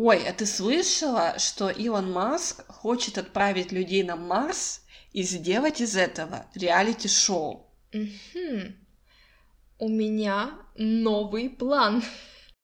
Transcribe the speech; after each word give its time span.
Ой, 0.00 0.28
а 0.28 0.32
ты 0.32 0.46
слышала, 0.46 1.40
что 1.40 1.70
Илон 1.70 2.12
Маск 2.12 2.64
хочет 2.68 3.18
отправить 3.18 3.72
людей 3.72 4.04
на 4.04 4.14
Марс 4.14 4.82
и 5.12 5.24
сделать 5.24 5.80
из 5.80 5.96
этого 5.96 6.46
реалити-шоу? 6.54 7.68
Мгм. 7.92 8.76
У 9.80 9.88
меня 9.88 10.56
новый 10.76 11.50
план. 11.50 12.04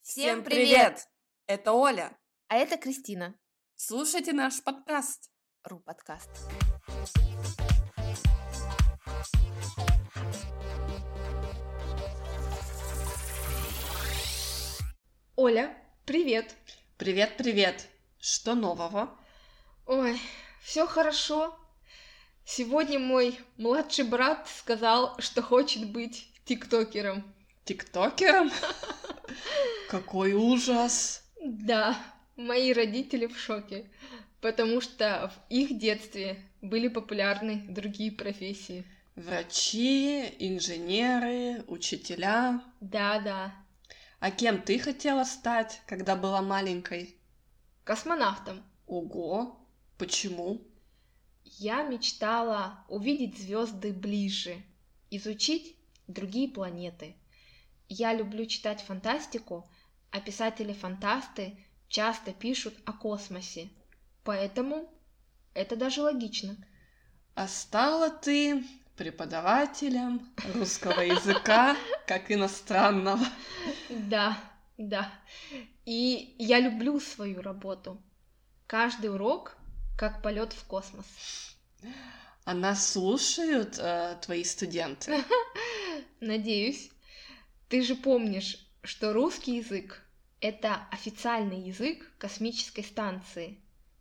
Всем 0.00 0.44
привет! 0.44 1.08
Это 1.48 1.72
Оля. 1.72 2.16
А 2.46 2.54
это 2.54 2.76
Кристина. 2.76 3.34
Слушайте 3.74 4.32
наш 4.32 4.62
подкаст. 4.62 5.28
Ру 5.64 5.80
подкаст. 5.80 6.30
Оля, 15.34 15.76
привет. 16.06 16.54
Привет, 16.96 17.36
привет. 17.36 17.88
Что 18.20 18.54
нового? 18.54 19.10
Ой, 19.84 20.16
все 20.62 20.86
хорошо. 20.86 21.58
Сегодня 22.44 23.00
мой 23.00 23.36
младший 23.56 24.04
брат 24.04 24.48
сказал, 24.48 25.18
что 25.18 25.42
хочет 25.42 25.90
быть 25.90 26.28
тиктокером. 26.44 27.24
Тиктокером? 27.64 28.52
Какой 29.90 30.34
ужас! 30.34 31.24
Да, 31.42 31.98
мои 32.36 32.72
родители 32.72 33.26
в 33.26 33.36
шоке, 33.36 33.90
потому 34.40 34.80
что 34.80 35.32
в 35.34 35.52
их 35.52 35.76
детстве 35.76 36.48
были 36.62 36.86
популярны 36.86 37.64
другие 37.68 38.12
профессии. 38.12 38.84
Врачи, 39.16 40.32
инженеры, 40.38 41.64
учителя. 41.66 42.62
Да, 42.80 43.18
да. 43.18 43.63
А 44.24 44.30
кем 44.30 44.62
ты 44.62 44.78
хотела 44.78 45.24
стать, 45.24 45.82
когда 45.86 46.16
была 46.16 46.40
маленькой? 46.40 47.14
Космонавтом. 47.84 48.62
Ого! 48.86 49.60
Почему? 49.98 50.62
Я 51.44 51.82
мечтала 51.82 52.86
увидеть 52.88 53.36
звезды 53.36 53.92
ближе, 53.92 54.62
изучить 55.10 55.76
другие 56.06 56.48
планеты. 56.48 57.16
Я 57.90 58.14
люблю 58.14 58.46
читать 58.46 58.80
фантастику, 58.80 59.68
а 60.10 60.20
писатели-фантасты 60.22 61.58
часто 61.88 62.32
пишут 62.32 62.72
о 62.86 62.94
космосе. 62.94 63.68
Поэтому 64.22 64.88
это 65.52 65.76
даже 65.76 66.00
логично. 66.00 66.56
А 67.34 67.46
стала 67.46 68.08
ты 68.08 68.64
преподавателем 68.96 70.26
русского 70.54 71.02
языка 71.02 71.76
как 72.06 72.30
иностранного. 72.30 73.24
Да, 73.88 74.38
да. 74.78 75.12
И 75.84 76.34
я 76.38 76.60
люблю 76.60 77.00
свою 77.00 77.42
работу. 77.42 78.00
Каждый 78.66 79.10
урок 79.12 79.56
как 79.98 80.22
полет 80.22 80.52
в 80.52 80.64
космос. 80.64 81.06
А 82.44 82.54
нас 82.54 82.92
слушают 82.92 83.78
э, 83.78 84.18
твои 84.20 84.44
студенты? 84.44 85.24
Надеюсь. 86.20 86.90
Ты 87.68 87.82
же 87.82 87.94
помнишь, 87.94 88.58
что 88.82 89.12
русский 89.12 89.56
язык— 89.56 90.02
это 90.40 90.86
официальный 90.90 91.60
язык 91.60 92.10
космической 92.18 92.82
станции. 92.82 93.58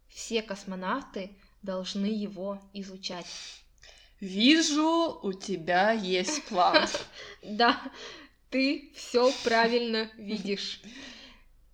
Все 0.09 0.41
космонавты 0.41 1.37
должны 1.61 2.05
его 2.07 2.61
изучать. 2.73 3.62
Вижу, 4.19 5.19
у 5.21 5.33
тебя 5.33 5.91
есть 5.91 6.45
план. 6.45 6.87
Да, 7.43 7.81
ты 8.49 8.91
все 8.95 9.31
правильно 9.43 10.09
видишь. 10.17 10.81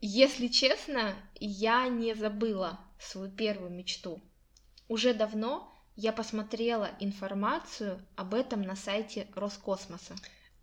Если 0.02 0.48
честно, 0.48 1.14
я 1.40 1.88
не 1.88 2.16
забыла 2.16 2.80
свою 3.00 3.30
первую 3.32 3.72
мечту. 3.72 4.22
Уже 4.88 5.14
давно 5.14 5.72
я 5.96 6.14
посмотрела 6.14 6.92
информацию 7.00 8.02
об 8.16 8.34
этом 8.34 8.62
на 8.62 8.76
сайте 8.76 9.28
Роскосмоса. 9.36 10.16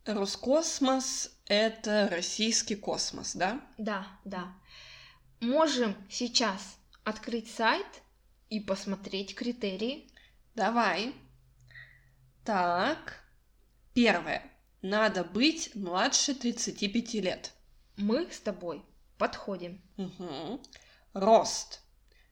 Роскосмос— 0.07 1.37
это 1.47 2.09
российский 2.11 2.77
космос, 2.77 3.35
да? 3.35 3.61
Да, 3.77 4.07
да. 4.25 4.55
Можем 5.41 5.95
сейчас 6.09 6.79
открыть 7.05 7.51
сайт 7.51 7.87
и 8.49 8.61
посмотреть 8.61 9.35
критерии. 9.35 10.11
Давай. 10.55 11.13
Так, 12.47 13.21
первое. 13.93 14.51
Надо 14.81 15.25
быть 15.25 15.75
младше 15.75 16.33
35 16.33 17.15
лет. 17.15 17.53
Мы 17.97 18.31
с 18.31 18.39
тобой 18.39 18.85
подходим. 19.19 19.83
Угу. 19.97 20.63
Рост 21.13 21.81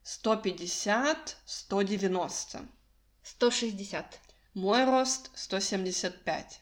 150-190. 0.05 2.69
160. 3.25 4.21
Мой 4.55 4.85
рост 4.85 5.33
175. 5.35 6.61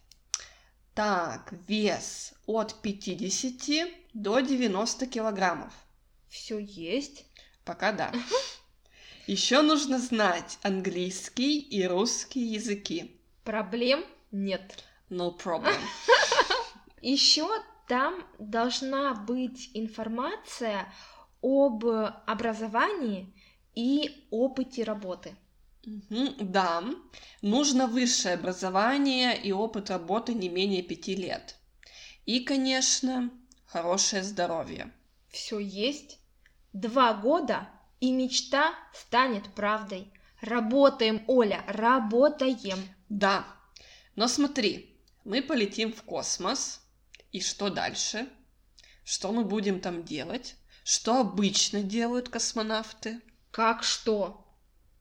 Так, 0.95 1.53
вес 1.69 2.33
от 2.47 2.81
50 2.81 3.87
до 4.15 4.41
90 4.41 5.07
килограммов. 5.09 5.75
Все 6.31 6.59
есть. 6.59 7.27
Пока 7.67 7.93
да. 7.93 8.15
Еще 9.27 9.61
нужно 9.61 9.99
знать 9.99 10.59
английский 10.63 11.61
и 11.61 11.87
русский 11.87 12.41
языки. 12.41 13.19
Проблем 13.45 14.05
нет. 14.31 14.85
No 15.11 15.37
problem. 15.37 15.75
Еще 17.03 17.47
там 17.89 18.25
должна 18.39 19.15
быть 19.15 19.71
информация 19.75 20.93
об 21.43 21.85
образовании 21.85 23.35
и 23.75 24.27
опыте 24.31 24.85
работы. 24.85 25.37
Да, 26.39 26.85
нужно 27.43 27.89
высшее 27.89 28.35
образование 28.35 29.37
и 29.37 29.51
опыт 29.51 29.91
работы 29.91 30.33
не 30.33 30.49
менее 30.49 30.83
пяти 30.83 31.17
лет. 31.17 31.57
И, 32.25 32.41
конечно, 32.41 33.31
хорошее 33.67 34.23
здоровье. 34.23 34.93
Все 35.29 35.59
есть. 35.59 36.21
Два 36.73 37.15
года, 37.15 37.69
и 38.01 38.13
мечта 38.13 38.75
станет 38.95 39.53
правдой. 39.55 40.13
Работаем, 40.43 41.23
Оля, 41.29 41.63
работаем. 41.69 42.79
Да, 43.09 43.47
но 44.17 44.27
смотри, 44.27 45.01
мы 45.25 45.41
полетим 45.41 45.93
в 45.93 46.03
космос, 46.03 46.81
и 47.31 47.41
что 47.41 47.71
дальше? 47.71 48.29
Что 49.05 49.31
мы 49.31 49.45
будем 49.45 49.79
там 49.79 50.03
делать? 50.03 50.57
Что 50.83 51.21
обычно 51.21 51.85
делают 51.85 52.29
космонавты? 52.29 53.21
Как 53.53 53.85
что? 53.85 54.45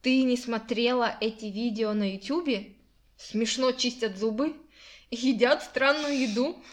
Ты 0.03 0.21
не 0.21 0.37
смотрела 0.37 1.17
эти 1.19 1.45
видео 1.45 1.93
на 1.93 2.13
ютюбе? 2.13 2.75
Смешно 3.17 3.71
чистят 3.71 4.17
зубы, 4.17 4.55
едят 5.09 5.63
странную 5.63 6.19
еду. 6.19 6.63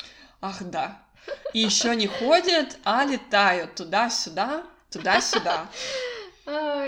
Ах 0.43 0.63
да. 0.63 1.07
И 1.55 1.61
еще 1.61 1.97
не 1.97 2.07
ходят, 2.07 2.77
а 2.85 3.07
летают 3.07 3.77
туда-сюда, 3.77 4.67
туда-сюда. 4.91 5.71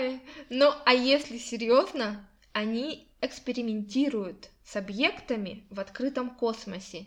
Ай, 0.01 0.19
ну 0.49 0.73
а 0.83 0.93
если 0.95 1.37
серьезно, 1.37 2.27
они 2.53 3.07
экспериментируют 3.21 4.49
с 4.65 4.75
объектами 4.75 5.63
в 5.69 5.79
открытом 5.79 6.31
космосе. 6.31 7.05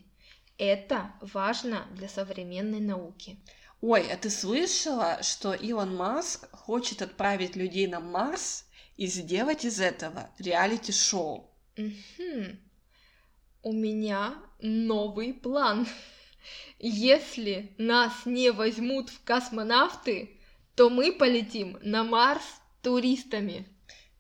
Это 0.59 1.13
важно 1.21 1.89
для 1.97 2.09
современной 2.09 2.79
науки. 2.79 3.37
Ой, 3.81 4.07
а 4.13 4.17
ты 4.17 4.31
слышала, 4.31 5.21
что 5.25 5.55
Илон 5.55 5.97
Маск 5.97 6.49
хочет 6.53 7.03
отправить 7.03 7.57
людей 7.57 7.89
на 7.89 7.99
Марс 7.99 8.65
и 8.97 9.07
сделать 9.07 9.65
из 9.65 9.81
этого 9.81 10.31
реалити-шоу? 10.39 11.51
Мгм. 11.77 12.61
У 13.65 13.73
меня 13.73 14.37
новый 14.61 15.35
план. 15.35 15.89
Если 16.79 17.75
нас 17.77 18.25
не 18.25 18.53
возьмут 18.53 19.11
в 19.11 19.25
космонавты, 19.25 20.39
то 20.77 20.91
мы 20.91 21.11
полетим 21.11 21.77
на 21.83 22.05
Марс 22.05 22.45
туристами. 22.85 23.67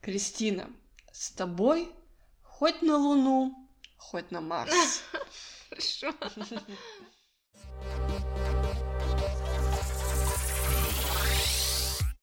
Кристина, 0.01 0.71
с 1.13 1.31
тобой 1.31 1.89
хоть 2.43 2.83
на 2.83 2.97
Луну, 2.97 3.55
хоть 3.97 4.31
на 4.31 4.41
Марс. 4.41 5.03
Хорошо. 5.69 6.15